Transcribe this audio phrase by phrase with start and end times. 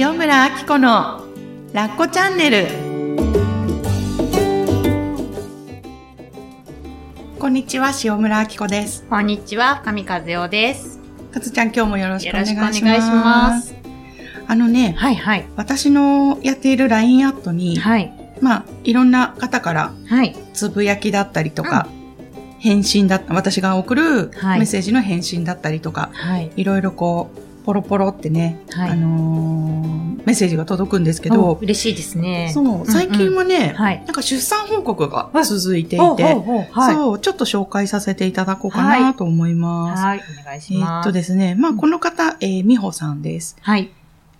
[0.00, 1.24] 塩村あき子の
[1.72, 2.68] ラッコチャンネル
[7.40, 11.00] こんにちは塩村あき子ですこんにちは、上和代です。
[11.32, 13.74] かつちゃん今日もよろしくお願いしますます
[14.46, 15.44] あのね、はいはい。
[15.56, 18.12] 私のやっている LINE アットに、はい。
[18.40, 20.36] まあいろんな方からはい。
[20.54, 21.88] つぶやきだったりとか、
[22.60, 26.52] 返信だった私が送るはいメッセージの返信だったりとか、はい。
[26.54, 32.50] い、ろいろこうポロポロってね、はいあのーメッセージが届くんですけおど、嬉しいですね。
[32.52, 33.98] そう、最近はね、はい。
[34.04, 36.94] なんか出産報告が続いていて、はい。
[36.94, 40.02] そう、ちょっと紹介させていただこうかなと思います。
[40.02, 40.20] はい。
[40.40, 40.90] お願いしえます。
[40.90, 43.56] ーっとですね、まあ、うんこの方、えー、美穂さんです。
[43.60, 43.90] はい。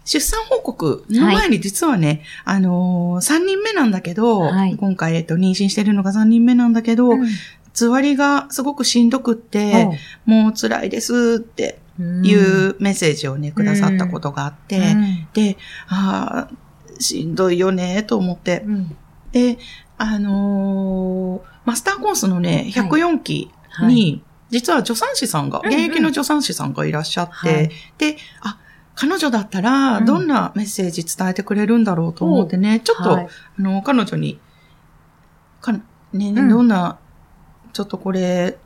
[0.05, 7.29] 出産報告の前に実はね、あのー、3人目なんだけど、はい今回、えっと、妊娠してるのが3人目なんだけど、うん
[7.75, 15.29] つわりがすごくしんどくって、もう辛いですっていうメッセージをね、くださったことがあって、うん。
[15.33, 15.57] で、
[15.89, 18.63] ああ、しんどいよね、と思って。
[18.67, 18.97] うん。
[19.33, 19.59] で、
[19.97, 22.89] あのーマスターコースのね、はい。
[22.89, 23.95] 104期はい。
[23.95, 27.71] に、実は助産師さんが、うんうん現役の助産師さんがいらっしゃって、はい。
[27.99, 28.59] で、あ、
[28.95, 30.05] 彼女だったら、うん。
[30.07, 33.29] どんなメッセージ伝えてくれるんだろうと思ってね、ちょっと、はい。
[33.59, 34.41] あの、彼女に、
[35.61, 36.49] か、ね、うん。
[36.49, 36.99] どんな、
[37.75, 38.57] ちょっとこれ、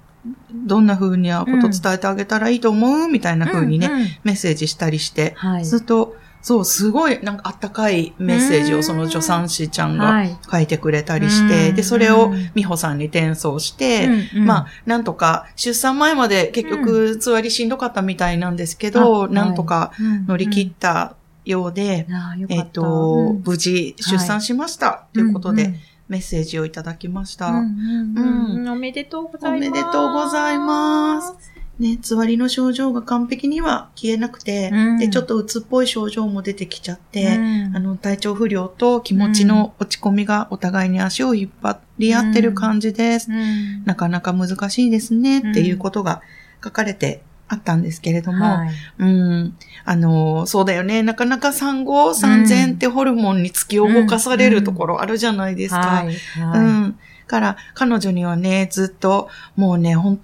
[0.53, 5.65] どんな風にこと伝えてあげたらいいと思うみたいな風にね、うんうんメッセージしたりして、はい。
[5.65, 10.37] ずっと、そう、すごい、なんかあったかいメッセージをその助産師ちゃんがはい。
[10.51, 11.77] 書いてくれたりして、うん。
[11.77, 22.65] で、それを美穂さんに転送して、うんうんまあ、なんとか、出産前まで結局、つわりしんどかったみたいなんですけど、あなんとかうん乗り切ったようで、あーよかった。
[22.65, 23.43] えっ、と、うん。
[23.45, 25.77] 無事出産しました、ということで、うん
[26.13, 27.47] メッセージをいただきました。
[27.47, 29.69] うんうんうんうんおめでとうございます。
[29.69, 31.53] おめでとうございます。
[31.79, 43.31] ね、つわりの症状が完璧には消えなくて、うんで、ちょっと鬱っぽい症状も出てきちゃって、うんあの、体調不良と気持ちの落ち込みがお互いに足を引っ張り合ってる感じです。
[43.31, 46.21] うんなかなか難しいですね、っていうことが
[46.63, 51.03] 書かれてあったんですけれども、はいうん、あの、そうだよね。
[51.03, 55.81] なかなか産後産前ってホルモンに突き動かされるところあるじゃないですか。
[55.81, 56.15] はい。
[56.15, 56.99] うはいん。
[57.27, 60.17] から、彼女にはね、ずっと、もうね、ほん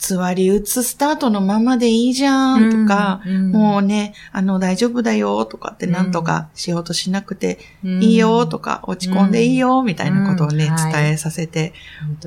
[0.00, 8.02] と、つわり打つスタートのままでいいじゃん、とか、うんもうね、あの、大丈夫だよ、とかってなんとかしようとしなくてうん。
[8.02, 11.72] いいよ、とか、落ち込んでいいよ、みたいなことをね、伝えさせて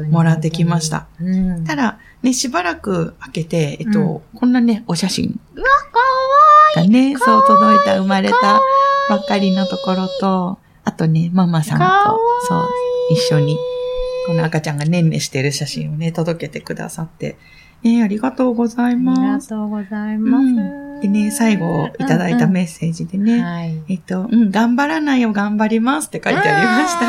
[0.10, 1.08] もらってきました。
[1.20, 1.64] うん。
[1.66, 5.66] ただ、ね、しばらく開けて、えっと、こんなね、お写真うわ、
[6.76, 7.16] かわいい。
[7.18, 8.62] そう届いた、生まれかたわ
[9.10, 12.70] ばっかりのところと、あとね、ママさんと、そう、
[13.12, 13.58] 一緒に、
[14.28, 17.38] この赤ちゃんがねんねしてる写真をね、届けてくださって、
[17.84, 19.50] ね、ありがとうございあります。
[19.50, 20.46] がとうございます。
[20.46, 23.84] うんでね、最後いただいたメッセージでね、はい。
[23.90, 27.08] えっと、うん、頑張らないよ、頑張りますって書いてありました。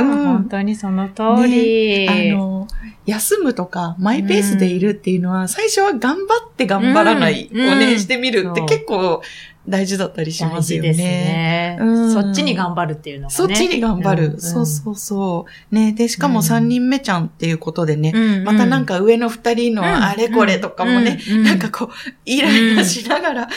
[0.00, 2.08] うんうん本当にその通り。
[2.08, 2.68] あの、
[3.04, 9.20] 休むとか、マイペースでいるっていうのは、最初は頑張って頑張らないをね、うんしてみるって結構
[9.68, 10.92] 大事だったりし大ますよね。
[10.92, 12.12] 事ですね、うん。
[12.12, 13.34] そっちに頑張るっていうのがね。
[13.34, 14.34] そっちに頑張る。
[14.36, 15.74] んそうそうそう。
[15.74, 16.46] ね、で、しかもうん。
[16.46, 19.88] 3人目ちゃんっていうことでね、うんまたなんか上の2人のうん。
[19.88, 23.48] あれこれとかもね、うんなんかこう、イライラしながら、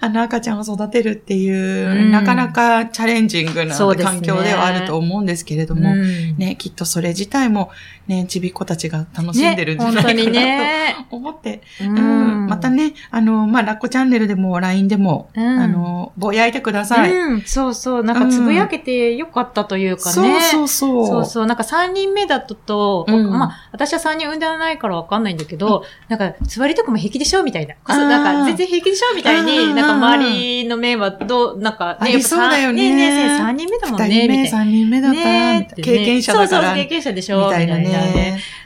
[0.00, 2.10] あの赤ちゃんを育てるっていう、うん。
[2.10, 6.36] なかなかチャレンジングな環境ではあると思うんですけれども、うん。
[6.36, 7.70] ね、きっとそれ自体も、
[8.08, 10.96] ね、ちびっ子たちが楽しんでるんじゃないかなね。
[11.10, 17.12] と思って、ううんまたね、あの、まあ、ラッコチャンネルでも LINE でも、うんあの、ぼやいてください。
[17.12, 18.04] うん、そうそう。
[18.04, 20.40] なんかつぶやけてよかったというかね。
[20.40, 21.06] そうそうそう。
[21.06, 21.46] そうそう。
[21.46, 27.74] なんか3人目だとと、うんまあ、私は3人産んでないからわかんないんだけど、なんか、座りとかも平気でしょみたいな。
[27.84, 34.50] あーなんか、全然平気でしょみたいうんに、なんか周りの面はどう、なんかありそうだよねねえねえ、3人目だもんね、二人目、みたいな。
[34.50, 35.12] 三人目だっ
[35.68, 37.95] た経験者だから、そうそう、経験者でしょみたいなね。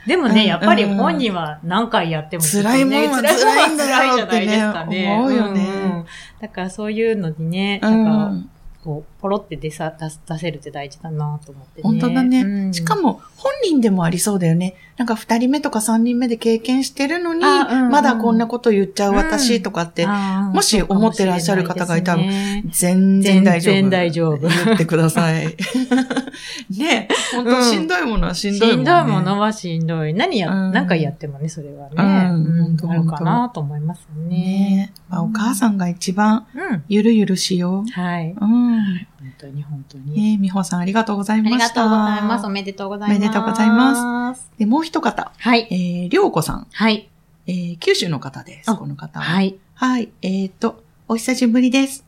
[0.07, 4.73] でもね、うんやっぱり本人は何回やっても、辛いもんはね辛いんだ辛いよってじゃないですね。
[4.73, 5.13] かね。
[5.13, 6.05] 思うよね。
[6.41, 8.49] だからそういうのにね、うなんか、ん。
[8.83, 9.93] こう、ポロって出さ、
[10.27, 11.83] 出せるって大事だなと思ってね。
[11.83, 12.41] 本当だね。
[12.41, 14.75] うんしかも、本人でもありそうだよね。
[14.97, 23.73] なんか二人目とか三人目で経験してるのに、あうんうんまだこんなこと言っちゃう私とかって、あーもし思ってらっしゃる方がいたらね全然大丈夫。
[23.73, 25.47] 全然大丈夫言ってください。
[26.77, 28.77] ね本当しんどいものはしんどいもんね。
[28.77, 30.13] しんどいものはしんどい。
[30.13, 31.95] 何や、うん何回やってもね、それはね。
[31.97, 34.29] うんうん本当あるかなと思いますよね。
[34.29, 36.83] ねまあ、お母さんが一番うん。
[36.87, 38.31] ゆるゆるしよはい。
[38.31, 38.37] う。
[38.39, 39.07] うん。
[39.41, 40.33] 本当に本当に。
[40.33, 41.75] ね美穂さんありがとうございありがました。
[41.75, 42.45] とうございます。
[42.45, 43.17] おめでとうございます。。
[43.17, 45.67] おめでとうございますで、もう一方、はい。
[45.71, 47.09] えー、りょうこさん、はい。
[47.47, 48.69] えー、九州の方です。
[48.69, 49.25] あこの方は。
[49.25, 49.57] はい。
[49.73, 50.09] はい。
[50.21, 52.05] えっ、と、お久しぶりです。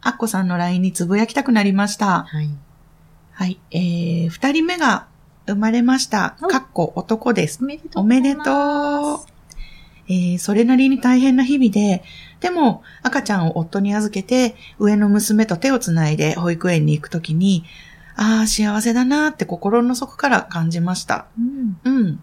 [0.00, 2.24] アッコさんの LINE につぶやきたくなりました。
[2.24, 2.48] はい。
[3.32, 3.60] はい。
[3.70, 5.06] えー、二人目が
[5.46, 6.36] 生まれました。
[6.42, 7.58] おかっこ男です。
[7.62, 8.44] おめでとうおめでとう。
[10.08, 12.02] えー、それなりに大変な日々で、
[12.40, 17.64] でも赤ちゃんを夫に預けて、上の娘と手をつないで保育園に行くときに、
[18.16, 21.26] ああ、幸せだなーって心の底から感じました。
[21.38, 21.80] うん。
[21.84, 22.22] うん。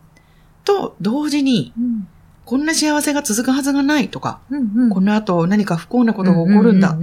[0.64, 2.08] と、同時に、うん。
[2.46, 4.72] こんな幸せが続くはずがないとか、うん。
[4.76, 4.90] うん。
[4.90, 6.98] この後何か不幸なことが起こるんだっ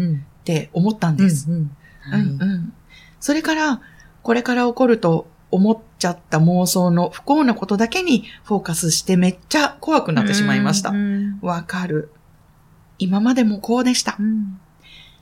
[0.45, 1.49] て思ったんです。
[3.21, 3.81] それから、
[4.23, 10.95] これから起こると思っちゃった妄想の不幸なことだけにフォーカスしてめっちゃ怖くなってしまいましたう。
[10.95, 11.39] ん。
[11.43, 12.11] わかる。
[12.99, 14.23] 今までもこうでしたう。
[14.23, 14.59] ん。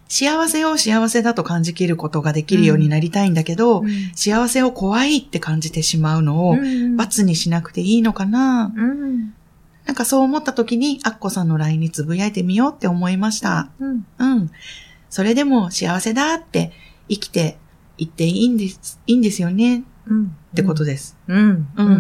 [0.09, 3.83] 幸せを幸せだと感じきることができるようになりたいんだけど、
[4.15, 6.97] 幸せを怖いって感じてしまうのを、うん。
[6.99, 9.35] 罰にしなくていいのかな、うん。
[9.87, 13.71] なんかそう思った時に、アッコさんの LINE につぶやいてみようって思いました。
[13.81, 14.07] うん。
[14.19, 14.51] うん。
[15.09, 16.73] それでも幸せだって
[17.09, 17.57] 生きて
[17.97, 20.37] いっていいんです、いいんですよねっうん。
[20.55, 21.17] てことです。
[21.27, 21.51] うん。
[21.51, 21.93] ううん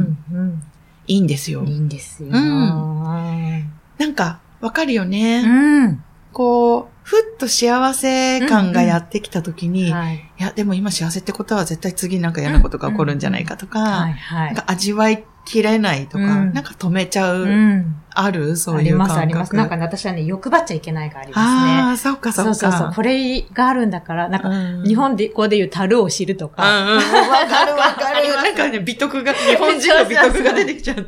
[0.49, 0.63] ん。
[1.07, 1.71] いいんですよい。
[1.71, 2.29] いんですよ。
[2.31, 5.43] うんなんか、わかるよね。
[5.45, 6.05] うん。
[6.33, 10.33] こう、ふっと幸せ感がやってきた時に、いはい。
[10.39, 14.13] や、でも今幸せってことは絶対次なんか嫌なことが起こるんじゃないかとか、はい。
[14.13, 14.47] はい。
[14.47, 17.97] なんか味わいきれないとか、うんなんか止めちゃう、うん。
[18.15, 18.57] ある？
[18.57, 19.21] そうあります、いう感覚。
[19.21, 19.57] あります。
[19.57, 22.33] なんかね、私はね、欲張っちゃいけないがありますああ、そっかね。
[22.35, 22.47] そっか。
[22.47, 22.93] そうそうそう。
[22.95, 26.85] これがあるんだから、なんか、うん日本で、こうで言う樽を知るとうんか。
[26.85, 26.97] うんうん。
[27.01, 28.29] わかるわかる。
[28.35, 31.07] なんかね、美徳が、日本人の美徳が出てきちゃうね。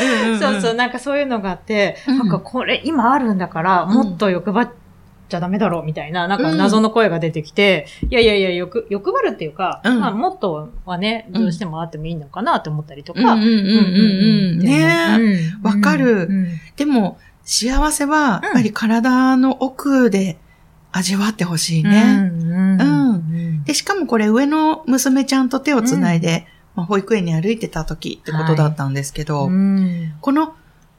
[0.00, 4.70] うんうんんそうそう、なんかそういうのがあって、うんなんかこれ今あるんだから、もっと欲張っ
[5.28, 13.20] ちゃダメだろうみたいな、なんか謎の声が出てきて、いやいやいや、欲、欲張るっていうか、うんまあもっとはね、どうしてもあってもいいのかなって思ったりとか。
[13.20, 13.54] うんうんうんうん
[14.52, 14.58] うん。
[14.60, 14.72] ね
[15.20, 15.40] え。
[15.40, 16.28] えわかる
[16.76, 20.38] でも、幸せは、やっぱり体の奥で
[20.92, 22.30] 味わってほしいね。
[22.30, 22.80] うん。
[22.80, 23.64] うん。
[23.64, 30.14] で、しかもこれ上の娘ちゃんと手をつないで、まあ、保育園に歩いてた時ってことだったんですけど、うん。
[30.20, 30.54] この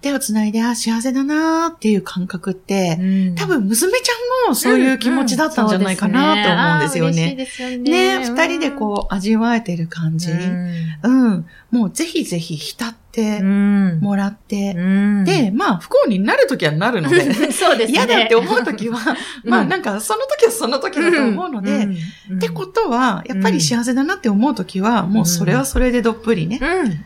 [0.05, 2.99] 手をつないで、あ、幸せだなーっていう感覚って、
[3.35, 4.13] 多分娘ちゃ
[4.47, 7.35] んもそういう気持ちだったんじゃないかなって思うんですよね。
[7.35, 10.29] ですよね二人でこう味わえてる感じ。
[10.31, 11.47] うん。
[11.71, 13.99] もうぜひぜひ浸ってうん。
[13.99, 17.97] もらって、うん、で、まあ不幸になる時はなるので、 そうですね。
[17.97, 18.99] 嫌だって思う時は、
[19.43, 21.87] うんまあなんかその時はその時だと思うので、
[22.29, 26.59] うん、ってことは、やっぱり幸せだなって思うときは、もうそれはそれでどっぷりね、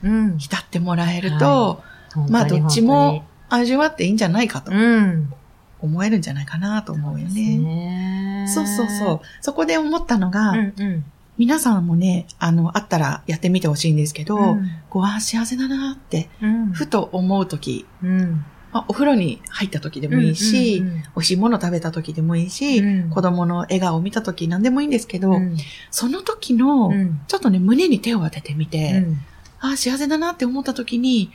[0.04, 0.38] うん、うん。
[0.38, 1.82] 浸ってもらえると、
[2.30, 5.34] まあどっちも味わっていいんじゃないかとうん。
[5.82, 7.58] 思えるんじゃないかなと思うよそうね。
[7.58, 9.22] ねそうそうそう。
[9.42, 11.06] そこで思ったのが、うん、うん。
[11.38, 16.72] 皆さんもね、あの、あったらやってみてほしいんですけど、うんこう、あー幸せだなって、うん。
[16.74, 18.44] ふと思うとき、うん。
[18.72, 25.58] まあ、お風呂に入ったときでもいいし、うんうん美味しいもの食べたときでもいいし、うん子供の笑顔を見たとき何でもいいんですけど、うん、
[25.92, 29.20] その時の、うんちょっとね、胸に手を当ててみて、うん
[29.62, 31.32] ああ、幸せだなって思った時に、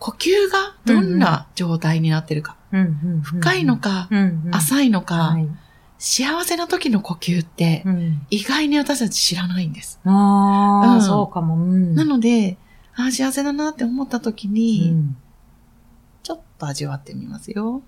[0.00, 2.56] 呼吸がどんな状態になってるか。
[2.72, 3.20] うん。
[3.22, 4.08] 深いのか。
[4.50, 5.46] 浅いのか、はい。
[5.98, 8.26] 幸せな時の呼吸って、うん。
[8.30, 10.00] 意外に私たち知らないんです。
[10.04, 11.56] ああ、うんそうかも。
[11.56, 11.94] うん。
[11.94, 12.56] なので、
[12.96, 15.16] ああ、幸せだなって思った時に、うん
[16.22, 17.82] ちょっと味わってみますよ。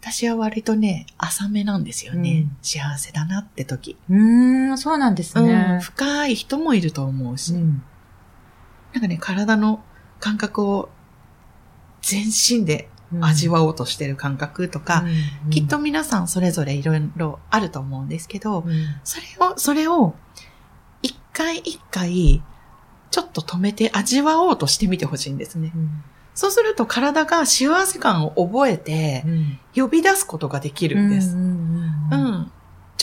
[0.00, 2.46] 私は割とね、浅めなんですよね。
[2.48, 3.96] うん幸せだなって時。
[4.10, 5.78] うーん、そうなんですうんね。
[5.80, 7.82] 深い人もいると思うし、うん
[8.92, 9.82] なんかね、体の
[10.20, 10.88] 感覚を
[12.02, 12.88] 全身で
[13.20, 15.04] 味わおうとしてる感覚とか、
[15.44, 18.72] うんきっと、皆さんそれぞれいろいろあると思うんですけど、うん
[19.04, 20.14] それを、それを、
[21.02, 22.42] 一回一回、
[23.10, 25.72] ちょっと止めて味わおうとしてみてほしいんですね。
[26.34, 31.34] そうすると体が幸せ感を覚えて、うん呼び出すことができるんです。
[31.34, 32.52] ううん。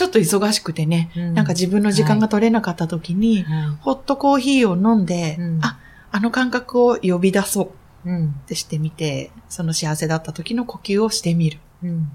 [0.00, 1.34] ちょっと忙しくてね、うん。
[1.34, 5.60] なんか自分の時間が取れなかった時に、はホットコーヒーを飲んで、うん。
[5.62, 5.78] あ、
[6.10, 7.72] あの感覚を呼び出そ
[8.04, 11.58] うってしてみて、その幸せだった時の呼吸をしてみる。
[11.82, 12.10] うん。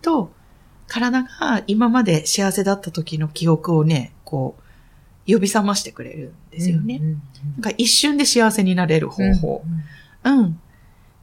[0.00, 0.32] と、
[0.86, 7.00] 体が今まで幸せだった時の記憶をね、こう、呼び覚ましてくれるんですよね。
[7.02, 7.22] うん
[7.56, 9.62] なんか一瞬で幸せになれる方法。
[10.24, 10.38] うん。
[10.38, 10.60] うん。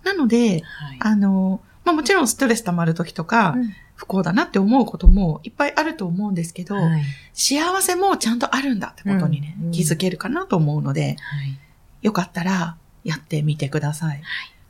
[0.04, 0.98] なので、はい。
[1.00, 11.58] あの、まあもちろんストレス溜まる時とか、うん不幸だなって思うこともいっぱいあると思うんですけど、はい幸せもちゃんとあるんだってことにね、うん気づけるかなと思うので、はい
[12.02, 14.22] よかったらやってみてください。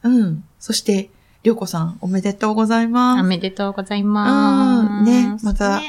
[0.04, 0.44] うん。
[0.60, 1.10] そして、
[1.42, 3.22] りょうこさんおめでとうございます。
[3.22, 4.88] おめでとうございます。
[4.88, 5.82] うんねまた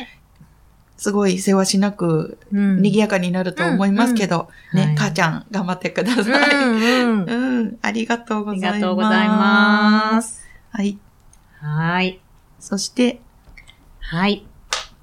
[0.96, 6.54] すごい世話しなく、うん賑やかになると思いますけど、ね、うんはい母ちゃん頑張ってくだうんさい。
[6.54, 8.80] うんうん、ありがとうありございます。
[8.80, 10.46] がとうございます。
[10.70, 10.98] はい。
[11.60, 12.20] はい。
[12.64, 13.20] そして、
[14.00, 14.46] はい。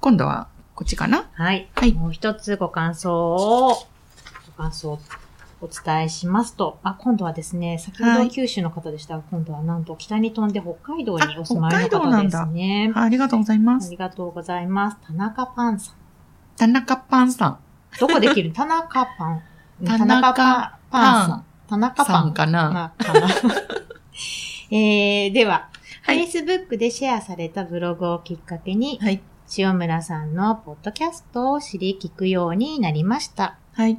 [0.00, 1.28] 今度はこっちかな？
[1.34, 1.68] はい。
[1.76, 3.68] はいもう一つご感想を、
[4.56, 4.98] ご感想を
[5.60, 12.90] お伝えしますと、あ、今度はですね、先ほはいど九州の方でしたが、今度はなんと北に飛んで北海道にあお住まいの方ですね。
[12.96, 13.90] ありがとうございまあす。
[13.92, 14.96] りがとうございます。
[15.06, 15.94] 田中パンさん。
[16.56, 17.58] 田中パンさん。
[18.00, 18.50] どこできる？
[18.54, 19.42] 田中パン。
[19.86, 21.44] 田中パパンさん。
[21.68, 22.70] 田中パンさんかな？
[22.72, 23.28] まあかな？
[24.72, 25.68] えー、では、
[26.02, 29.22] はい Facebook でシェアされたブログをきっかけに、はい。
[29.56, 33.58] 塩村さんのポッドキャストを知り聞くようになりました。
[33.72, 33.98] はい。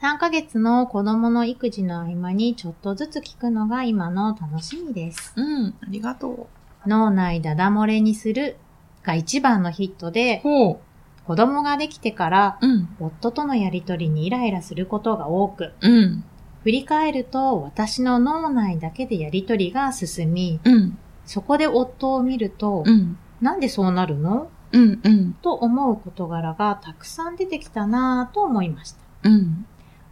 [0.00, 5.32] 3ヶ月の子供の育児の合間にちょっとずつ聞くのが今の楽しみです。
[5.36, 6.48] うん、ありがと
[6.86, 8.56] 脳内ダダ漏れにする
[9.02, 10.12] が一番のヒットう。
[10.12, 10.80] で、ほ
[11.26, 12.66] 子供ができてからう。
[12.66, 12.88] うん。
[13.00, 16.24] 夫とのやりとりにイライラすることが多く、うん。
[16.62, 20.98] 振り返ると私の脳内だけでやりとりが進み、うん。
[21.28, 23.18] そこで夫を見ると、うん。
[23.42, 24.50] なんでそうなるの？
[24.72, 25.00] うん。
[25.04, 25.32] うん。
[25.34, 28.98] と思う事柄がたくさん出てきたなぁと思いました。
[29.24, 29.66] うん。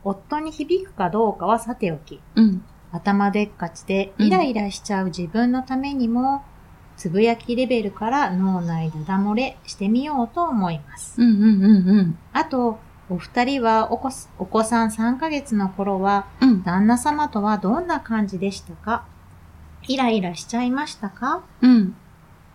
[0.04, 2.62] 夫に響くかどうかはさておき、うん。
[2.92, 6.44] 頭でっかちでイライラしちゃう自分のためにも、
[6.98, 11.20] つぶやきレベルから脳内ダダ漏れしてみようと思います。
[11.20, 11.30] うん。
[11.30, 11.64] うん。
[11.64, 12.18] うん。
[12.34, 16.62] あと、お二人はお子すお子さん3ヶ月の頃は、うん。
[16.62, 19.06] 旦那様とはどんな感じでしたか？
[19.88, 21.42] イライラしちゃいましたか？
[21.62, 21.94] うん。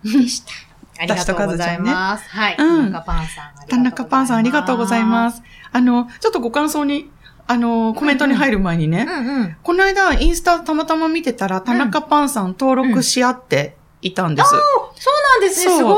[0.04, 0.52] でした。
[1.00, 2.30] ありがとうございます。
[2.30, 2.56] はい。
[2.58, 3.68] うん田中パンさん。。
[3.70, 5.44] 田中パンさんありがとうございますす。
[5.72, 7.10] あの、ちょっとご感想に、
[7.48, 9.56] あの、コメントに入る前にね、うんうん。
[9.64, 14.50] この間インスタたまたま見てたら、田中パンさん登録し合っていたんです。
[14.50, 14.60] そう
[15.42, 15.96] なんですね、すごい。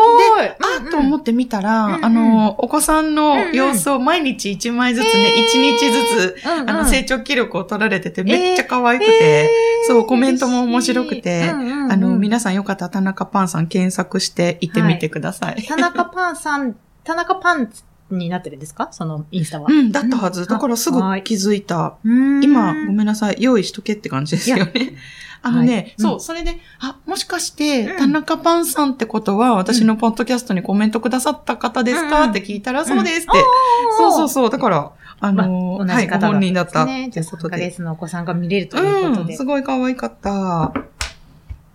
[0.47, 15.63] あと思って見たら、うんうんあの、お子さんの様子を毎日1枚ずつね、へー1日ずつ、あの、成長記録を取られてて、めっちゃ可愛くえて、ーそう、コメントも面白くて、嬉しいうんうんうんあの、皆さんよかったら田中パンさん検索して行ってみてください。
[15.63, 17.69] 田中パンさん、 田中パン
[18.11, 18.89] になってるんですか？
[18.91, 19.67] そのインスタは。
[19.69, 20.47] うん、だったはず。
[20.47, 21.95] だからすぐはい気づいた。
[22.03, 23.37] うん今、ごめんなさい。
[23.39, 24.95] 用意しとけって感じですよね。
[25.43, 33.37] あのね、はいそうう、それで、あ、もしかして、うん田中パンさんってことは、私のポッドキャストにコメントくださった方ですか、うんって聞いたら、そうですって。
[33.37, 34.49] うんそうそうそう。
[34.49, 36.85] だから、あの同じ方本人だった。
[36.85, 37.09] ね。
[37.11, 37.57] じゃあ3ヶ。
[37.57, 39.35] 月のお子さんが見れるということうん、で。
[39.35, 40.73] すごい可愛かった。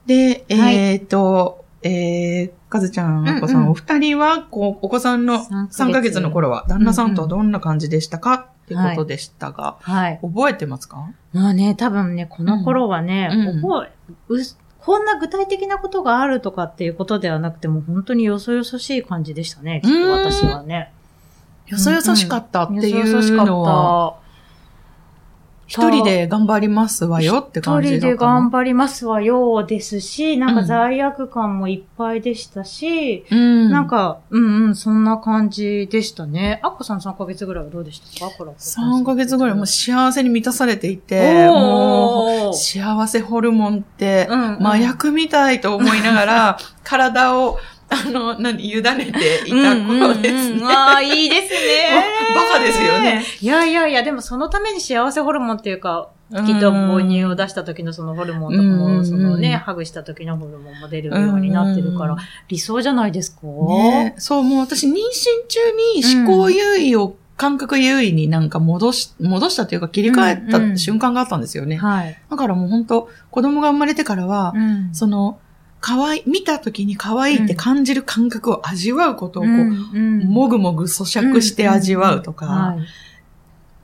[0.07, 10.19] で、はいえっ、と、えー、かずちゃん、お子さん、うんうんお二人は、こう、お子さんの3 3ヶ月の頃は、旦那さんとはどんな感じでしたか、ってことでしたが、はい。
[10.23, 11.09] 覚えてますか？
[11.33, 20.93] まあね、多分ね、この頃はね、うん覚え、うすこんな具体的なことがあるとかっていうことではなくても、本当によそよそしい感じでしたね、きっと私はね。
[21.67, 24.18] よそよそしかったっていよそよそしかうのは、った。
[25.69, 33.71] 一人で頑張りますわよって感じ一人で頑張りますわよですし、なんか罪悪感もいっぱいでしたし、うん。
[33.71, 36.59] なんか、うんうん、そんな感じでしたね。
[36.63, 38.33] アッコさん3ヶ月ぐらいはどうでしたか？
[38.39, 44.27] これ3ヶ月ぐらいもう幸せに満たされていて、もう、幸せホルモンって、
[44.61, 47.59] 麻薬みたいと思いながら、 体を、
[47.91, 50.57] あの、何、委ねていた頃ですね。
[50.57, 52.05] うんうんうんああ、いいですね。
[52.35, 53.25] バカですよね。
[53.41, 62.19] いやいやいや、でもそのために幸せホルモンっていうか、うんきっと母乳を出した時のそのホルモンとかうんうんうんも、そのね、ハグした時のホルモンも出るようになってるからうん、
[62.49, 63.47] 理想じゃないですか？
[63.47, 64.95] ねそう、もう私妊娠
[65.49, 65.59] 中
[66.21, 71.77] に思考優位を、感覚優位になんか戻し、戻したというか切り替えうんうんた瞬間があったんですよね。
[71.77, 72.15] はい。
[72.31, 75.39] だからもう本当子供が生まれてからは、うんその、
[75.81, 79.57] 可愛い、見た時に可愛いって感じる感覚を味わうことをこう、う
[79.99, 82.79] んもぐもぐ咀嚼して味わうとか、はい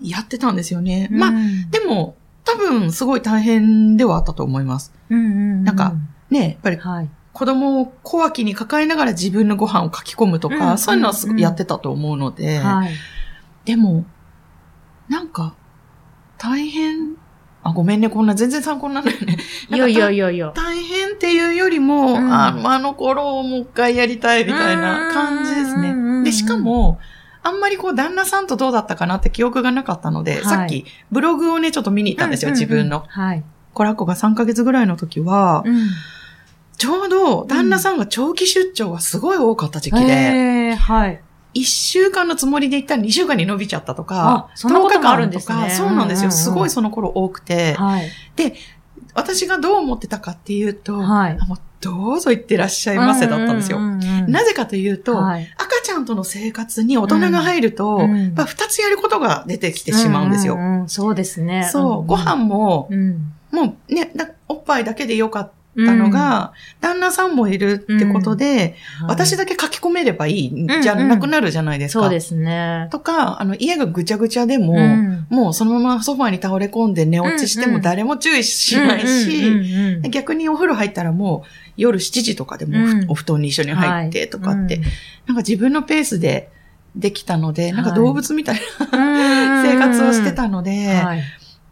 [0.02, 1.08] やってたんですよね。
[1.10, 4.92] まあ、うんでも、多分すごい大変ではあったと思います。
[5.08, 5.94] なんか
[6.30, 7.08] ね、やっぱりはい。
[7.32, 12.90] 子供を小脇に抱えながら自分のご飯を書き込むとか、うんそういうのはすごやってたと思うので、はい。
[13.64, 14.04] でも、
[15.08, 15.54] なんか、
[16.38, 17.16] 大変、
[17.62, 19.38] あ、ごめんね、こんな全然参考にならないね。
[19.70, 20.26] いやいやいや。
[20.26, 20.52] やいや。
[20.54, 20.73] 大変
[21.24, 26.20] っていうよりも、うんああの頃をもう一回やりたいみたいな感じですうんうんうんうね。
[26.20, 26.98] んで、しかも、
[27.42, 33.04] あんまりこう、旦那さんとどうだったかなって記憶がなかったので、はいさっき、ブログをね、ちょっと見に行ったんですよ、うんうんうん自分の。
[33.08, 33.42] はい。
[33.72, 35.88] コラッコが3ヶ月ぐらいの時は、うん
[36.76, 41.22] ちょうど旦那さんが長期出張がすごい多かった時期で、へーはい。
[41.54, 46.30] 1週間のつもりで行ったら2週間に伸びちゃったとか、あそんなこともあるんですね10日間とかそうなんですよ。
[46.30, 48.10] うんうんうんすごいその頃多くて、はい。
[49.14, 53.78] 私がどう思ってたかっていうと、はいあもうどうぞ行ってらっしゃいませだったんですよ。
[53.78, 60.56] なぜかというと、はい赤ちゃんとの生活に大人が入ると、うんや二つやることが出てきてしまうんですよ。
[60.56, 61.68] んんうんそうですね。
[61.70, 63.32] そう、ご飯も、うん。
[63.52, 68.76] もうね、だおっぱいだけでよかったのが、旦那さんもいるってことで、
[69.08, 72.02] 私だけ書き込めればいいじゃなくなるじゃないですか。
[72.02, 72.88] そうですね。
[72.90, 75.26] とか、あの、家がぐちゃぐちゃでも、うん。
[75.30, 82.76] もうそのままソファに倒れ込んで寝落ちしても誰も注意しないし、うんうんうんうん逆にお風呂入ったらもう夜7時とかでも
[83.08, 84.84] お布団に一緒に入ってとかって、はい。
[85.26, 86.50] なんか自分のペースで
[86.94, 88.60] できたので、なんか動物みたい
[88.92, 89.62] なうん。
[89.66, 91.22] 生活をしてたので、はい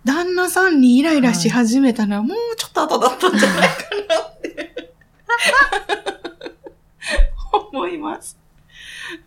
[0.04, 3.74] 旦那さんにイライラし始めたのはもうちょっと後だったんじゃないか
[4.08, 4.84] なって
[7.72, 8.42] 思います。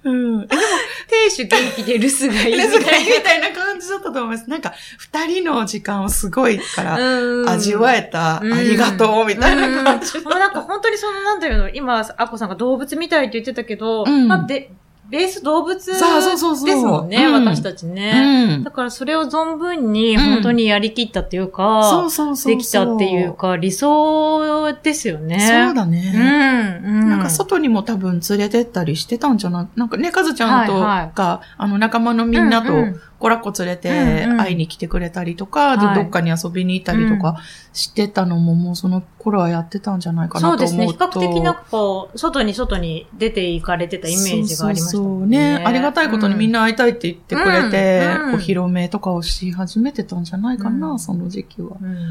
[0.04, 0.44] うん。
[0.44, 0.62] えでも、
[1.08, 4.50] 亭主元気で留守がいいみレズたいみたいな感じだったと思います。
[4.50, 7.52] なんか、二人の時間をすごいから、な。
[7.52, 10.20] 味わえた、ありがとう、みたいな感じ。
[10.22, 14.72] もうなんか本当にその、なんていうの、今、アッコさんが動物みたいって言ってたけど、うんまあ、で、
[15.10, 18.56] ベース動物ですそうそうそうそうもんね、うん私たちね。
[18.56, 18.72] うんだ。
[18.72, 22.56] からそれを存分にうん本当にやりきったっていうか、そうそうそうそう。
[22.56, 25.40] できたっていうか、理想ですよね。
[25.40, 26.12] そうだうね。
[26.12, 26.86] ん。
[26.86, 27.10] うん。
[27.10, 29.68] なんか外にも多分連れてったりしてたんじゃない？
[29.80, 37.38] なんかね、かずちゃんとはいはいか、あの仲間のみんなとうんうんコラッコ連れてうんうん会いに来てくれたりとか、はいでどっかに遊びに行ったりとか
[37.74, 40.68] してたのももうその頃はやってたんじゃないかなと思うと。
[40.68, 40.88] そうですね。
[40.88, 45.04] 比較的なんかこう、外に外に出て行かれてたイメージがありましたね。
[45.04, 45.64] そうね。
[45.66, 51.78] ありがたいことにみんな、な会いたいって言ってくれて、うんうんお披露目とかをし始めてたんじゃないかな、うんその時期は。
[51.82, 51.88] うん。
[51.88, 52.00] うん。
[52.00, 52.02] う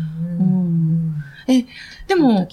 [0.71, 1.15] ん
[1.47, 1.67] で
[2.07, 2.49] でも。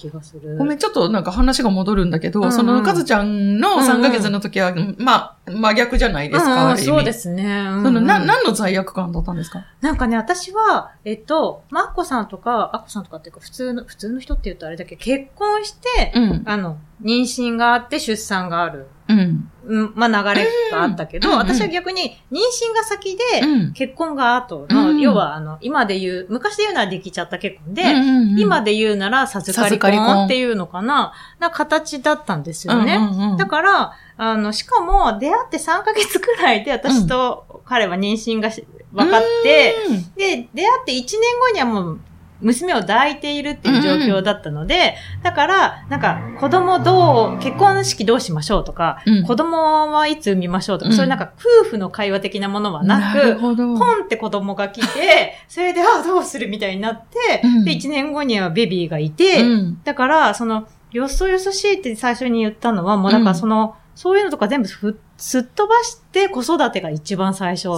[0.58, 7.44] ごめん、ちょっとなんか話が戻るんだけど、うんうんその、かずちゃんのうんうん3ヶ月の時は、まあ、真逆じゃないですか、うんうんそうですね。
[7.44, 9.64] うんその、な、何の罪悪感だったんですか？
[9.80, 16.42] なんかね、私は、えっと、まッコさんとか、アッコさんとかっていうか、普通の、普通の人って言うとあれだけど、結婚して、うん。
[16.46, 18.86] あの、妊娠があって出産がある。
[19.08, 19.50] うん。
[19.64, 23.72] うん、まあ、流れがあったけど、うんうん私は逆に、妊娠が先で、うん。
[23.72, 32.96] 結婚が後の、うん要は、あの、今で言う、昔で言うならできちゃった結婚で、うんうんうん今で言うなら授かり婚っていうのかな、な形だったんですよね。
[32.96, 39.74] うんうんうんだから、あの、しかも、出会って3ヶ月くらいで、私と彼は妊娠がし分かって、
[40.14, 41.08] で、出会って1年
[41.40, 42.00] 後にはもう、
[42.42, 49.24] 娘を抱いているっていう状況だったので、だから、なんか、子供どう、結婚式どうしましょうとか、うん。
[49.24, 49.56] 子供
[49.90, 50.96] はいつ産みましょうとか、うん。
[50.96, 53.78] そういうなんか、夫婦の会話的なものはなく、るほど。
[53.78, 57.64] ポンって子供が来て、それで、ああ、どうするみたいになって、うん。
[57.64, 59.82] で、1年後にはベビーがいて、うん。
[59.84, 67.68] だから、その、よそよそしいって最初に言ったのは、もうだからその、そういうのとか全部ふすっ飛ばして子育てが一番最初。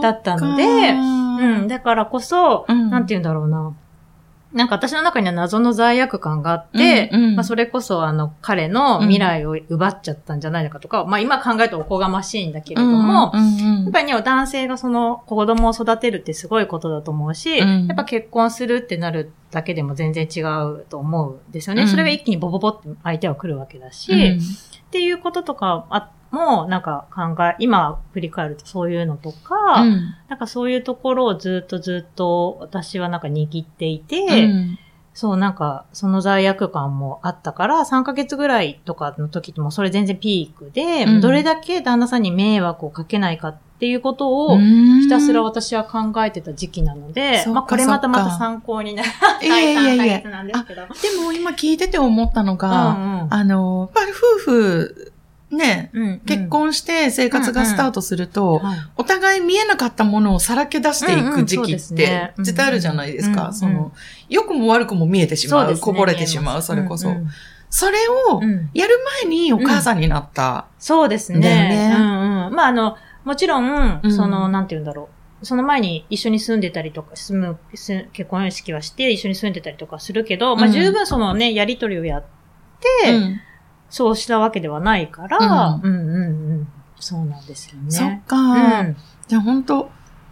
[0.00, 1.68] だったのでかうん。
[1.68, 3.76] だからこそ、うんなんて言うんだろうな。
[4.54, 21.82] なんか私の中には謎の罪悪感があって、うんうんまあそれこそあの彼の未来を奪っちゃったんじゃないのかとか、まあ今考えるとおこがましいんだけれども、うんうんうんやっぱりね、男性がその子供を育てるってすごいことだと思うし、うんやっぱ結婚するってなるだけでも全然違うと思うんですよね。
[21.82, 24.40] うんそれが一気にボボボって相手は来るわけだし、うん
[24.86, 30.14] っていうこととかあも、なんか考え、今振り返るとそういうのとか、うん。
[30.28, 34.78] なんかそういうところをずっとずっと私はなんか握っていて、うん。
[35.14, 41.20] そうなんかその罪悪感もあったから、3ヶ月ぐらいとかの時もそれ全然ピークで、うん。
[41.20, 49.08] どれだけ旦那さんに迷惑をかけないかっていうことを、ひひたすら私は考えてた時期なので、まあこれまたまた参考になる。
[49.42, 50.04] いやいやいや。
[50.04, 50.82] いや3ヶ月なんですけど。
[50.82, 50.86] で
[51.22, 53.34] も今聞いてて思ったのが、うんうん。
[53.34, 55.12] あの、やっぱり夫婦、
[55.50, 63.42] ね、うん結婚して生活がスタートすると、はいお互い見えなかったものをさらけ出していく時期って絶対あるじゃないですか。
[63.42, 63.92] うんうんその、
[64.28, 65.66] 良くも悪くも見えてしまう。
[65.66, 67.08] そうねこぼれてしまう、それこそ。
[67.08, 67.28] うんうん
[67.68, 67.98] それ
[68.30, 70.66] をう、んやる前にお母さんになった。
[70.78, 71.40] そうですね。
[71.40, 72.54] ねうんうん。
[72.54, 75.08] まあ、あの、もちろん、うんその、なんて言うんだろ
[75.42, 75.44] う。
[75.44, 82.24] その前に一緒に住んでたりとか、住む、す結婚式はして一緒に住んでたりとかするけど、まあうん十分そのね、やりとりをやっ
[83.02, 83.40] て、うん
[83.90, 86.68] そうしたわけではないから、うん、うん、うん
[86.98, 87.90] そうなんですよね。
[87.90, 88.96] そっか、うん。
[89.28, 89.90] じゃあ本当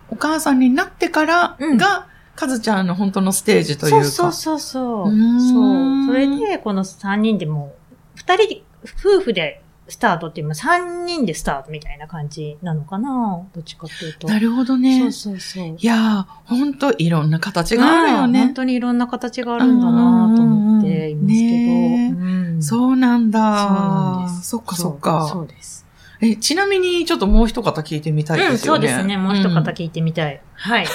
[0.09, 4.05] お母さんになってからうんが、かずちゃんの本当のステージというか。
[4.05, 5.07] そうそうそうそう。
[5.41, 6.07] そう。
[6.07, 7.75] それで、この3人でも
[8.17, 8.63] う、2人で、
[9.01, 13.47] 夫婦でスタートっていうのは3人でスタートみたいな感じなのかな？
[13.55, 14.27] どっちかっていうと。
[14.29, 15.01] なるほどね。
[15.01, 15.77] そうそうそう。
[15.79, 18.55] いやー、本当いろんな形があるようんね本。
[18.55, 22.63] 当にいろんな形があるんだなと思っていますけど。
[22.63, 23.41] そうなんだ。
[23.41, 24.49] そうなんです。
[24.49, 25.29] そっかそっか。
[25.31, 25.84] そうです。
[26.33, 28.89] え、ちなみにちょっともう一方聞いてみたいうん、ですよね。
[28.89, 29.17] そうですね。
[29.17, 30.41] もう一ん方聞いてみたい。
[30.57, 30.87] はい。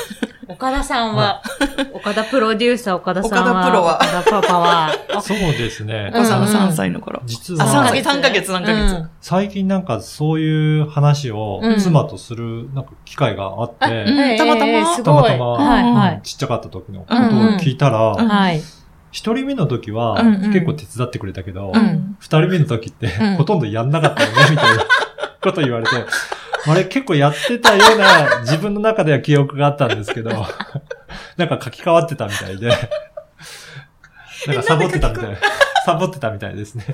[0.47, 1.43] 岡田さんは、
[1.93, 6.17] 岡田プロデューサー岡田さんは、岡田プロは岡田パパは、 そうですねお。
[6.19, 7.19] 子さんうんうん3歳の頃。
[7.19, 8.95] あ、実は3、三ヶ月、3ヶ月。
[8.95, 14.65] うん最近なんかそういう話をうん妻とするなんか機会があって、うんたまたま？
[14.65, 15.03] ええすごい。
[15.03, 16.19] たまたまはい、はい。
[16.23, 18.61] ちっちゃかった時のことをうんうん聞いたら、うんはい。
[19.11, 24.83] 一人目の時はうんうん結構手伝ってくれたけど、うん二人目の時ってうんほとんどやんなかったよね、みたいな
[25.41, 25.91] こと言われて、
[26.67, 30.32] あれ結構やってたような自分の中では記憶があったんですけど、
[31.38, 32.67] なんか書き換わってたみたいで、
[34.47, 35.38] なんかサボってたみたい。
[35.86, 36.86] サボってたみたいですね。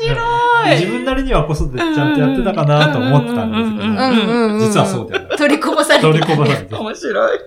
[0.00, 0.80] 面白い。
[0.80, 5.36] 自分なりにはこそでちゃんとやってたかなと思ってたんですけど、実はそうではない。
[5.38, 6.74] 取りこぼされて取りこぼされて。
[6.74, 7.38] 面白い。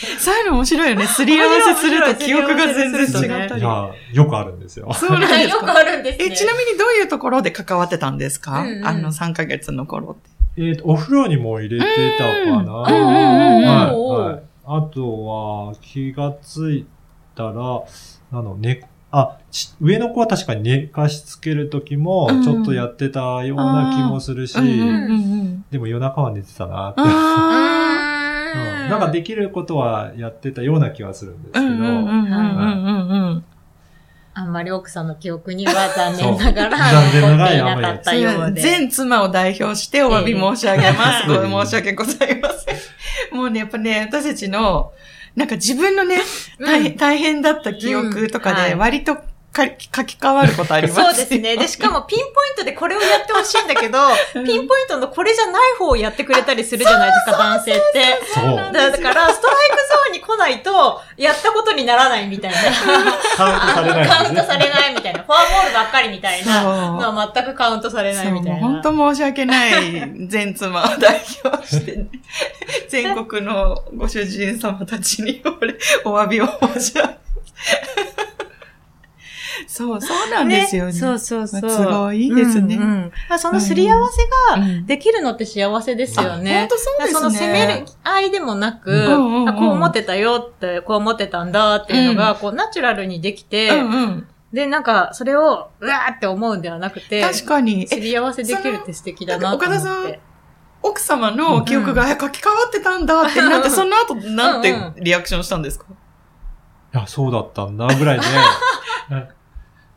[0.18, 1.06] そういうの面白いよね。
[1.06, 3.60] すり合わせすると記憶が全然違ったり。
[3.60, 4.92] いや、よくあるんですよ。
[4.92, 5.78] そうなんですよくか。
[5.78, 6.24] あるんですね。
[6.26, 10.68] え、ちなみにどういうところで関わってたんですか、うんうんあの3ヶ月の頃って。
[10.68, 12.42] えっ、と、お風呂にも入れてたかな。
[12.42, 14.42] うんうんうんうんはい、うんはい。
[14.66, 16.86] あとは、気がつい
[17.34, 27.00] たら、あの、ね、あ、ち上の子は確かに寝かしつける時もうん、ちょっとやってたような気もするし、うんうんうんでも夜中は寝てたなって。
[28.54, 31.64] なんかできることはやってたような気はするんですけど、
[34.32, 38.60] あんまり奥さんの記憶には残念ながら残念ながらなかったようで。
[38.62, 41.30] 全妻を代表してお詫び申し上げます。
[41.30, 43.36] ええご申し訳ございません。
[43.36, 44.92] もうね、やっぱね、私たちの、
[45.34, 46.18] なんか自分のね、
[46.58, 49.18] 大変大変だった記憶とかで割と
[49.52, 51.00] か書き換わることあります？
[51.02, 51.56] そうですね。
[51.56, 53.98] で、しかもピンポイントでこれをやってほしいんだけど、
[54.36, 58.20] うんピンポイントのこれじゃない方をやってくれたりするじゃないですか、男性って。
[58.32, 58.44] そう。
[58.72, 62.56] だだから、ストライクゾーンに来ないと、やったことにならないみたいな。
[63.36, 64.06] カウントされないね。
[64.08, 65.20] カウントされないみたいな。
[65.22, 68.60] フォアボールばっかりみたいなそうのは全くカウントされないみたいな。
[68.60, 72.06] 本当申し訳ない全妻を代表して、ね、
[72.88, 78.29] 全国のご主人様たちに俺お詫びを申し上げます。
[79.80, 80.92] そう、 そうなんですよね。
[80.92, 81.70] そうそうそう。
[81.70, 86.60] すごいいいですねうんうんあそのすり合わせがうんできるのって幸せですよね。
[86.60, 87.18] 本当そうですね。
[87.18, 94.26] その責める愛でもなく、んうんうんあこう思ってたよって、こう思ってたんだっていうのが、こうナチュラルにできて、うんうん。
[94.52, 97.84] で、なんか、それを、うわーって思うんではなくて、確かに。
[97.84, 99.66] え、すり合わせできるって素敵だなと思って。
[99.66, 100.14] 岡田さん
[100.82, 105.84] 奥様の記憶がえ書き換わってたんだってなって、その後なんてリアクションしたんですか？
[106.94, 108.26] いや、そうだったんだ、ぐらいで。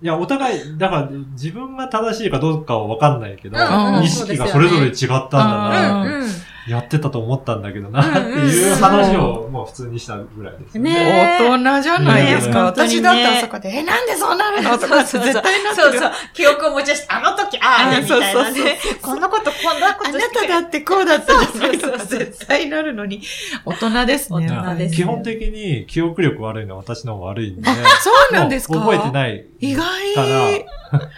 [0.04, 6.30] いや、お互い、だから、自分が正しいかどうかはわかんないけど、うんうん意識がそれぞれ違ったんだな、うんうん。
[6.68, 11.38] やってたと思ったんだけどな、うんっていう話をもう普通にしたぐらいですね。
[11.42, 12.54] 大人じゃないですか。
[12.56, 12.62] ね。
[12.62, 14.78] 私だったらそこで、 え、なんでそうなるの？
[14.80, 15.56] とか絶対なってる。
[15.76, 16.12] そうそう。
[16.34, 18.78] 記憶を持ち出して、あの時、ああみたいなそうそうね。
[19.02, 22.20] こんなこと、こんなこあなとしてただってこうだったじゃないとかそうそうそう。
[22.20, 23.22] 絶対なるのに、
[23.66, 24.48] 大人ですね。
[24.50, 28.80] 大人です基本的に記憶力悪いのは私の方が悪いんで、そうなんですか？
[28.80, 29.84] 覚えてない意外。
[30.16, 31.10] から、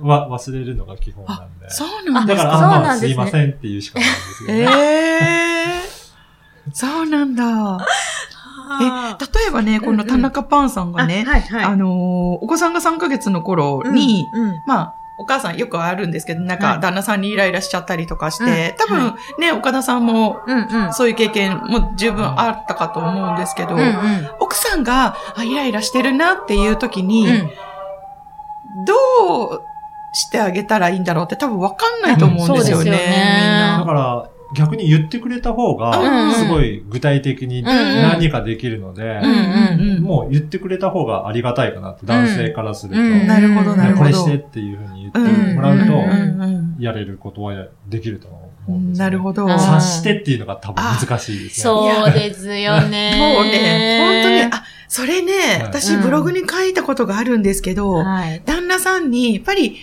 [0.02, 1.70] わ忘れるのが基本なんで。
[1.70, 4.70] そうなんですかだから、あ、そうまあ、なんですいませんっていうしかないんですよえね。
[5.82, 5.96] え
[6.72, 7.44] そうなんだ。
[8.68, 11.64] あー例えばね、この田中パンさんがね、あはいはい。
[11.64, 20.40] あのーお子さんが3ヶ月の頃に、うん、うんまあ、お母さんよくあるんですけど、なんはいか旦那さんにイライラしちゃったりとかして、うん多分ね、岡田さんも。
[20.92, 23.94] そういう経験も十分あったかと思うんですけど、うんうん。
[24.40, 27.50] 奥さんがあイライラしてるなっていう時に、うん
[28.84, 28.92] ど
[29.46, 29.62] う
[30.16, 32.80] してあげたらいいんだろうって多分わかんないと思うんですよね。
[32.80, 39.20] うんそうですよねだから、逆に言ってくれた方うんが、すごい具体的にん何かできるので。
[40.00, 43.00] もう言ってくれた方がありがたいかなって、男性からすると。
[43.00, 44.04] うんなるほど、なるほど。
[44.04, 49.44] これしてっていうふうに言うんってもらうと、やれることはできると思うなるほど。
[49.44, 51.62] うん察してっていうのが多分難しいですね。
[51.62, 53.14] そうですよね。
[53.36, 58.42] もうね、本当に、あ、それね、はい私ブログに書いたことがあるんですけど、はい。
[58.44, 59.76] 旦那さんに、やっぱり、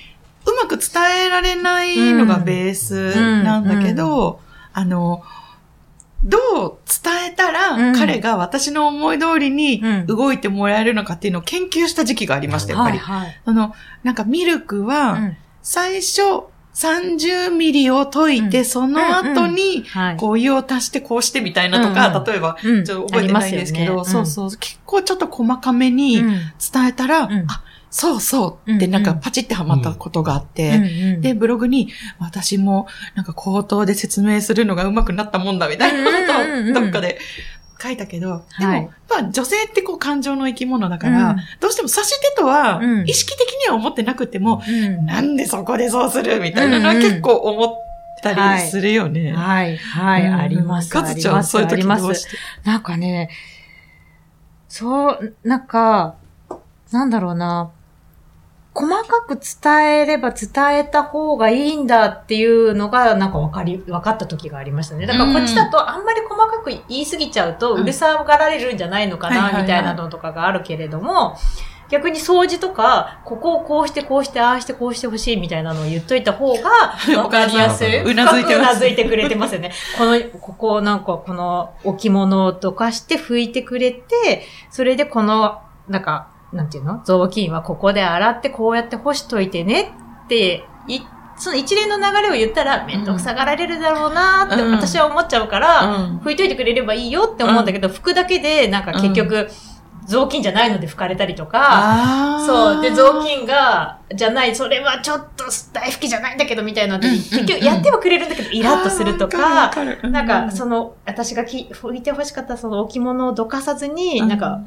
[0.46, 4.42] うまく伝えられないのがベースなんだけど、
[4.74, 5.24] あの、
[6.24, 7.96] どう伝えたら、うん。
[7.96, 10.06] 彼が私の思い通りにうん。
[10.06, 12.98] 動いてもらえるのかっていうのを研究した時期がありました、やっぱり。
[12.98, 13.42] はいはい。
[13.46, 15.38] あの、なんかミルクは、うん。
[15.62, 16.22] 最初
[16.74, 18.66] 30ミリを溶いて、うん。
[18.66, 20.18] その後に、はい。
[20.18, 22.24] こう湯を足してこうしてみたいなとか、うんうん。
[22.24, 22.86] 例えば、うん。
[22.86, 24.26] ちょっと覚えてないんですけど、ありますよね。
[24.30, 26.30] そうそう、結構ちょっと細かめにうん。
[26.32, 27.46] 伝えたら、うん。
[27.50, 27.64] あ、
[27.96, 28.72] そうそう。
[28.72, 29.04] ってうんなん。
[29.04, 31.22] かパチってハマったことがあって、うんうん。
[31.22, 36.12] で、ブログに私もなんか口頭で説明するのが上手くなったもんだみたいなこ
[36.74, 37.20] とをどっかで
[37.80, 38.82] 書いたけど、ではい。
[38.82, 41.38] も、まあ女性ってこう感情の生き物だから、うん。
[41.60, 43.08] どうしても差し手とはうん。
[43.08, 45.06] 意識的には思ってなくても、うん。
[45.06, 47.76] なんでそこでそうするみたいなのは結構思っ
[48.24, 49.34] たりするよね。
[49.34, 50.34] はい、はい、うん。
[50.34, 50.90] あります。
[50.90, 51.84] かずちゃん、そういう時。
[51.84, 52.38] どうして？
[52.64, 53.30] なんかね、
[54.68, 56.16] そう、なんか、
[56.92, 57.70] なんだろうな。
[58.76, 65.06] 細かく伝えれば伝えた方がいいんだっていうのが、なんか分かり、分かった時がありましたね。
[65.06, 71.38] だからこっちだとあんまり細かく言い過ぎちゃうと、うるさがられるんじゃないのかな、みたいなのとかがあるけれども、
[71.90, 78.02] 逆に掃除とか、ここをこうしてこうして、ああしてこうしてほしいみたいなのを言っといた方が、 分かりやすい。
[78.02, 79.72] うなずいてますうなずいてくれてますよね。
[79.96, 87.02] この、ここをなんかこの置物をどかして拭いてくれて、それでこの、なんか、なんていうの？
[87.04, 89.94] 雑巾はここで洗ってこうやって干しといてね
[90.26, 91.00] って、い
[91.36, 94.72] その一連の流れを言ったらめんどくさがられるだろうなってうん。
[94.72, 96.18] 私は思っちゃうから、うん。
[96.20, 99.50] 拭いといてくれればいいよって思うんだけど、拭くだけでなんか結局、
[100.06, 102.82] 雑巾じゃないので拭かれたりとか、そう。
[102.82, 109.72] で、雑巾が、じゃない、それはちょっと大拭きじゃないんだけど、みたいな結局やってはくれるんだけど、イラッとするとか、
[110.04, 114.62] なんか、その、私がき拭いて欲しかったその置物をどかさずに、なんか、、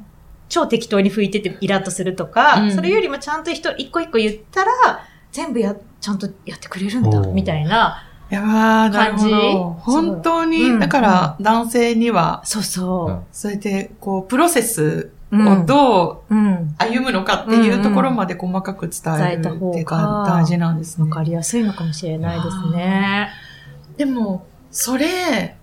[0.49, 4.71] 超適当に拭いててイラッとするとか、うんそれよりもちゃんと人、一個一個言ったら、
[5.33, 8.03] 全部や、ちゃんとやってくれるんだ、みたいな。
[8.31, 9.71] いやーなるほ感じど。
[9.81, 15.37] 本当に、うんだから、男性には、そうそそうやって、こう、プロセスう。
[15.39, 15.67] うをん。
[15.67, 16.75] どううん。
[16.79, 21.09] 歩むのかっていうところまで細かく伝えるっていうかが大事なんですね。
[21.09, 23.29] わかりやすいのかもしれないですね。
[23.97, 25.57] でも、それ、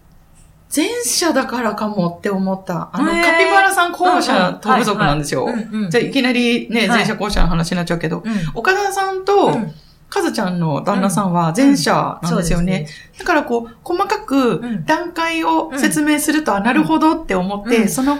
[0.75, 2.89] 前者だからかもって思った。
[2.93, 5.47] あの、カピバラさん後者と部族なんですよ。
[5.89, 8.33] じゃあいきなりね、はい前者後者の話になっちゃうけど、うん。
[8.55, 9.73] 岡田さんと、うん。
[10.09, 12.87] カズちゃんの旦那さんは前者なんですよね。
[13.17, 14.85] だからこう、細かくうん。
[14.85, 17.89] 段階を説明すると、あ、なるほどって思って、うん。
[17.89, 18.17] その、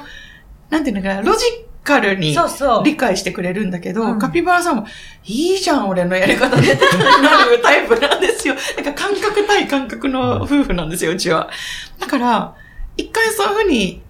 [0.70, 1.46] なんていうのかな、ロジ
[1.84, 2.84] カルにそうそう。
[2.84, 4.88] 理解してくれるんだけど、うんカピバラさんも、
[5.26, 8.56] いいじゃん、俺のやり方でってなるタイプなんですよ。
[8.78, 11.50] なんか感覚対感覚の夫婦なんですよ、うちは。
[12.00, 12.56] だから、
[12.96, 14.02] 一回そういうふうに、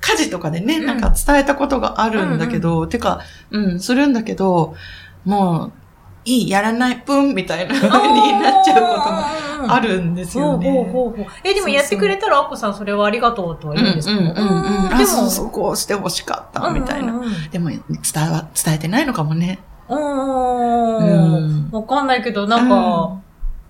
[0.00, 4.74] 家事とかでね、うんなんか伝えたことがあるんだけど、てか、うん、するんだけど、
[5.24, 5.72] もう、
[6.24, 10.70] いい、やらない、ぷん、みたいな風になっちゃうこともあるるんですよね。
[10.70, 11.26] ほうほうほう。
[11.42, 15.06] え、でもやってくれたら、アッコさんそれはありがとうとは言うんですかうんうんうんうん。
[15.06, 17.20] そうも、そう、こうしてほしかった、みたいな。
[17.50, 17.80] でも、伝
[18.16, 19.60] えわ、伝えてないのかもね。
[19.88, 23.20] うんんわかんないけど、なんか、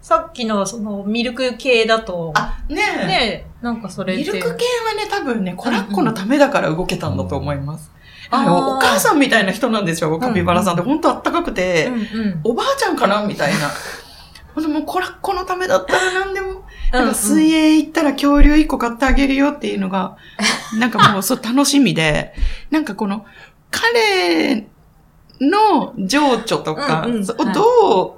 [0.00, 3.06] さっきのそのミルク系だと、あ、ねえ。
[3.06, 4.16] ねなんかそれ。
[4.16, 7.90] ミルク系はね、多分ね、コラッコのためだから動けたんだと思います。
[8.30, 10.82] お母さんみたいな人なんですよ、カピバラさんって。
[10.82, 12.40] ほんとあったかくて、うんうん。
[12.44, 13.70] おばあちゃんかなみたいな。
[14.54, 17.14] ほんでもうコラッコのためだったら何でも、なんかうん。
[17.14, 20.16] 水泳行ったら恐竜一個買ってあげるよっていうのが、
[20.78, 22.34] なんかもうそう楽しみで、
[22.70, 23.24] なんかこの、
[23.70, 24.66] 彼
[25.40, 27.06] の情緒とか、
[27.54, 28.17] ど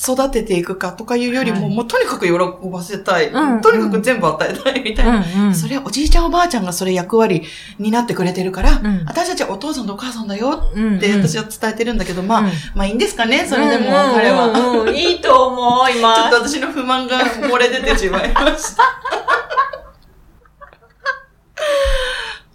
[0.00, 5.24] 育てていくかとかいうよりも、はいもうとにかく喜ばせたい、うんとにかく全部与えたいみたいな。
[5.24, 5.54] うんうん。
[5.54, 7.42] それはおじいちゃんおばあちゃんがそれ役割
[7.78, 14.46] になってくれてるから、うん私たちはお父さんとお母さんだようんって私は伝えてるんだけど、まあ、うんまあいいんですかね、それでも、うんうん彼は。
[14.48, 16.14] うんうんいいと思う、今。
[16.14, 18.82] ちょっと私の不満が漏れ出てしまいました。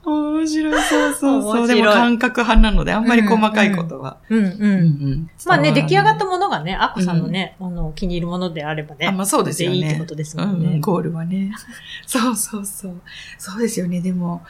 [0.10, 1.67] 面白い、そうそうそう。
[1.67, 4.17] でも感覚派なので、あんまり細かいことは。
[4.30, 5.30] うんうん。
[5.45, 9.08] まあね、出来上がったもものがね、アッコさんのね、あの、気に入るものであればね。
[9.08, 9.78] あ、まあそうですよね。
[9.78, 10.80] いいってことですもんね。
[10.80, 11.52] ゴールはね。
[12.08, 13.02] そうそうそう。
[13.38, 14.02] そうですよね。
[14.02, 14.43] でも、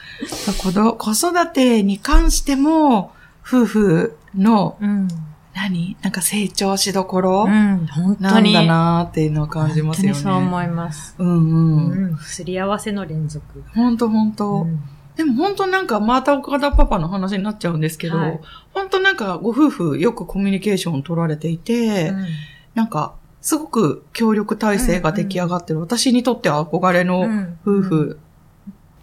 [0.58, 3.12] 子育てに関しても、
[3.44, 5.08] 夫婦の、うん。
[5.52, 5.96] 何？
[6.00, 8.52] なんか成長しどころうん、本当に。
[8.54, 10.12] なんだなーっていうのを感じますよね。
[10.12, 11.16] 本当にそう思います。
[11.18, 12.12] うんううん。
[12.14, 12.18] ん。
[12.18, 13.64] すり合わせの連続。
[13.74, 14.62] ほんとほんと。
[14.62, 14.80] うん
[15.16, 18.40] でも本当なんか、また岡田パパの話になっちゃうんですけど、はい。
[18.72, 22.26] 本当なんかご夫婦よくコミュニケーション取られていて、うん。
[22.74, 28.18] なんか、すごく協力体制が出来上がってる、私にとっては憧れのうん夫婦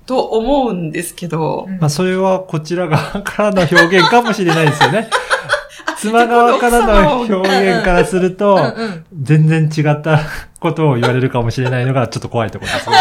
[0.05, 1.79] と思うんですけど、うん。
[1.79, 5.09] まあ、それはこちら側 からの表現かもしれないですよね。
[5.99, 9.05] 妻側からの表現からするうんと、うん。
[9.21, 10.19] 全然違った
[10.59, 12.99] ことを言われるかもしれないのがちょっと怖いところですよね。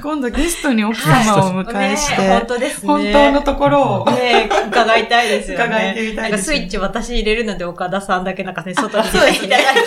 [0.00, 2.88] 今度ゲストに奥様をお迎えして、ね本当ですね。
[2.88, 5.64] 本当のところを、ね伺いたいですよね。
[5.64, 9.80] 伺いてみたいですなんかスイッチ私入れるので岡田さんだけなんかね、外に出て いただいて、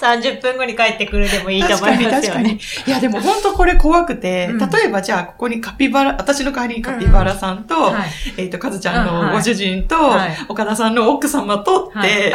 [0.00, 2.60] 30 分後に帰ってくるでもいいと思います確かによね。。
[2.86, 12.32] いやでも本当これ怖くて、うん例えばじゃあここにカピバラ、私の代わりにカピバラさんと、はいえっ、と、かずちゃんのご主人と、はい岡田さんの奥様とって、はい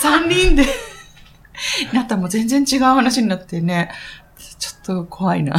[0.00, 0.64] 三人で
[1.92, 3.90] なったらもう全然違う話になってね、
[4.58, 4.70] ちょ
[5.02, 5.54] っと怖いな。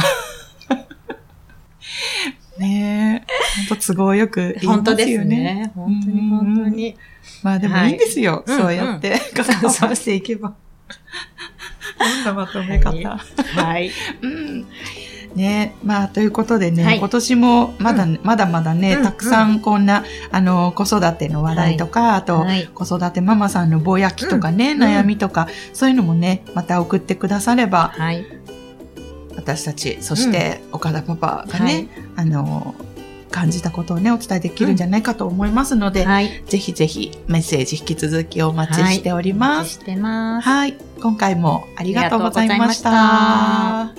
[2.58, 3.32] ねえ、
[3.68, 5.36] 本当都合よく言い本当ですますよね。
[5.36, 5.72] ね。
[5.74, 6.96] 本当に本当に。
[7.42, 8.44] まあでもいいんですよ。
[8.46, 10.54] はいそうやって、片付していけば。
[11.98, 12.92] どんなまとめ方。
[12.92, 13.90] はい。
[14.22, 14.66] うん。
[15.36, 28.24] ね、まあ、ということでね、はい今年もまだ、まだまだね、うんたくさんこんな、あの、子育ての話題とか、あと、はい子育てママさんのぼやきとかね、うん悩みとか、そういうのもね、また送ってくだされば、はい。
[29.36, 32.74] 私たち、そして岡田パパがね、はいあの、
[33.30, 36.42] 感じたことをね、お伝えできるんじゃないかと思いますので、はい。
[36.46, 39.58] ぜひぜひメッセージ引き続きお待ちしております。
[39.58, 40.48] お待ちしてます。
[40.48, 40.76] はい。
[41.00, 43.94] 今回もありがとうございました。